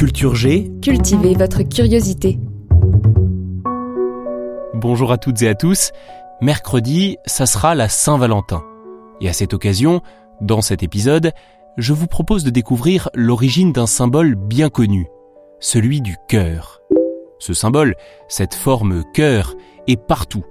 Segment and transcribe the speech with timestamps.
[0.00, 0.72] Culture G.
[0.80, 2.38] Cultivez votre curiosité.
[4.72, 5.92] Bonjour à toutes et à tous.
[6.40, 8.64] Mercredi, ça sera la Saint-Valentin.
[9.20, 10.00] Et à cette occasion,
[10.40, 11.32] dans cet épisode,
[11.76, 15.06] je vous propose de découvrir l'origine d'un symbole bien connu,
[15.58, 16.80] celui du cœur.
[17.38, 17.94] Ce symbole,
[18.26, 19.54] cette forme cœur,
[19.86, 20.46] est partout.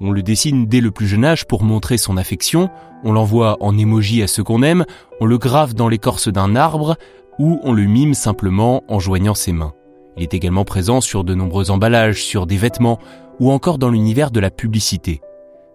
[0.00, 2.70] On le dessine dès le plus jeune âge pour montrer son affection,
[3.02, 4.84] on l'envoie en émoji à ceux qu'on aime,
[5.20, 6.96] on le grave dans l'écorce d'un arbre,
[7.42, 9.72] ou on le mime simplement en joignant ses mains.
[10.16, 13.00] Il est également présent sur de nombreux emballages, sur des vêtements,
[13.40, 15.20] ou encore dans l'univers de la publicité.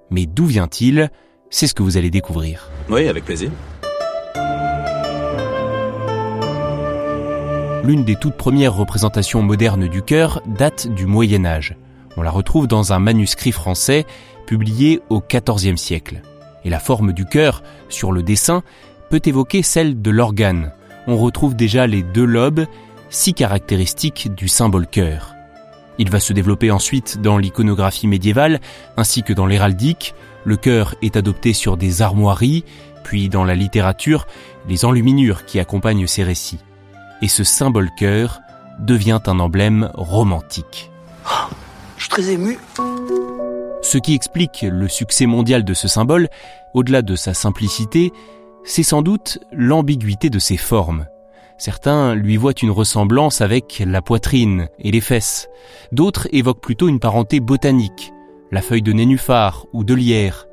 [0.10, 1.10] Mais d'où vient-il?
[1.50, 2.70] C'est ce que vous allez découvrir.
[2.90, 3.52] Oui, avec plaisir.
[7.84, 11.76] L'une des toutes premières représentations modernes du cœur date du Moyen Âge.
[12.16, 14.06] On la retrouve dans un manuscrit français
[14.45, 16.22] publié au XIVe siècle.
[16.64, 18.64] Et la forme du cœur sur le dessin
[19.10, 20.72] peut évoquer celle de l'organe.
[21.08, 22.66] On retrouve déjà les deux lobes,
[23.10, 25.34] si caractéristiques du symbole cœur.
[25.98, 28.60] Il va se développer ensuite dans l'iconographie médiévale
[28.98, 30.14] ainsi que dans l'héraldique.
[30.44, 32.66] Le cœur est adopté sur des armoiries,
[33.04, 34.28] puis dans la littérature,
[34.68, 36.60] les enluminures qui accompagnent ces récits.
[37.22, 38.42] Et ce symbole cœur
[38.80, 40.92] devient un emblème romantique.
[41.98, 42.60] Je suis très ému.
[43.82, 46.28] Ce qui explique le succès mondial de ce symbole,
[46.74, 48.12] au-delà de sa simplicité,
[48.68, 51.08] c'est sans doute l'ambiguïté de ses formes.
[51.58, 55.48] Certains lui voient une ressemblance avec la poitrine et les fesses.
[55.92, 58.11] D'autres évoquent plutôt une parenté botanique,
[58.52, 60.48] la feuille de nénuphar ou de lierre.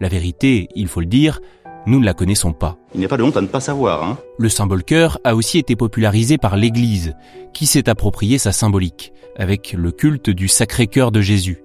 [0.00, 1.40] La vérité, il faut le dire,
[1.86, 2.76] nous ne la connaissons pas.
[2.94, 4.18] Il n'y a pas de honte à ne pas savoir, hein.
[4.38, 7.14] Le symbole cœur a aussi été popularisé par l'Église,
[7.54, 11.62] qui s'est approprié sa symbolique, avec le culte du Sacré-Cœur de Jésus.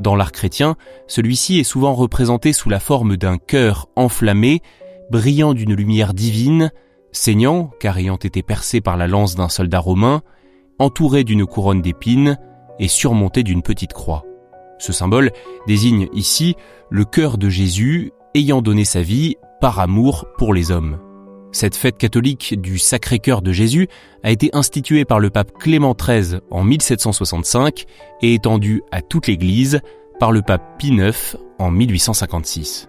[0.00, 0.76] Dans l'art chrétien,
[1.06, 4.60] celui-ci est souvent représenté sous la forme d'un cœur enflammé,
[5.10, 6.70] brillant d'une lumière divine,
[7.12, 10.22] saignant car ayant été percé par la lance d'un soldat romain,
[10.78, 12.38] entouré d'une couronne d'épines
[12.78, 14.24] et surmonté d'une petite croix.
[14.78, 15.30] Ce symbole
[15.66, 16.54] désigne ici
[16.90, 20.98] le cœur de Jésus ayant donné sa vie par amour pour les hommes.
[21.52, 23.88] Cette fête catholique du Sacré-Cœur de Jésus
[24.22, 27.86] a été instituée par le pape Clément XIII en 1765
[28.20, 29.80] et étendue à toute l'Église
[30.20, 32.88] par le pape Pie IX en 1856.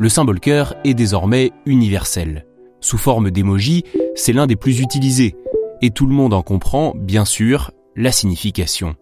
[0.00, 2.46] Le symbole cœur est désormais universel.
[2.80, 3.84] Sous forme d'émoji,
[4.16, 5.36] c'est l'un des plus utilisés,
[5.82, 8.96] et tout le monde en comprend, bien sûr, la signification.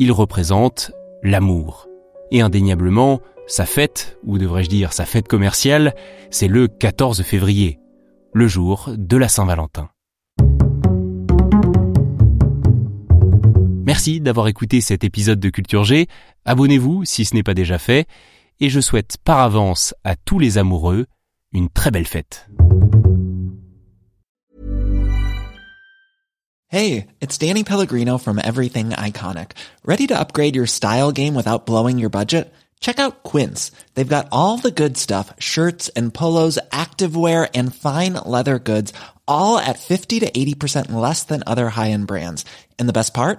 [0.00, 0.90] Il représente
[1.22, 1.86] l'amour.
[2.32, 5.94] Et indéniablement, sa fête, ou devrais-je dire sa fête commerciale,
[6.30, 7.78] c'est le 14 février,
[8.32, 9.88] le jour de la Saint-Valentin.
[13.86, 16.08] Merci d'avoir écouté cet épisode de Culture G.
[16.44, 18.06] Abonnez-vous si ce n'est pas déjà fait.
[18.60, 21.06] Et je souhaite par avance à tous les amoureux
[21.52, 22.46] une très belle fête.
[26.68, 29.52] Hey, it's Danny Pellegrino from Everything Iconic.
[29.84, 32.52] Ready to upgrade your style game without blowing your budget?
[32.80, 33.70] Check out Quince.
[33.94, 38.92] They've got all the good stuff, shirts and polos, activewear and fine leather goods,
[39.28, 42.44] all at 50 to 80% less than other high-end brands.
[42.78, 43.38] And the best part?